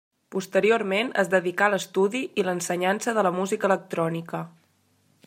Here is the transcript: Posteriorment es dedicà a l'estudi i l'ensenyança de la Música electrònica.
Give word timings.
Posteriorment 0.35 1.11
es 1.23 1.29
dedicà 1.33 1.67
a 1.67 1.73
l'estudi 1.75 2.23
i 2.43 2.47
l'ensenyança 2.49 3.17
de 3.19 3.29
la 3.29 3.33
Música 3.41 3.73
electrònica. 3.73 4.45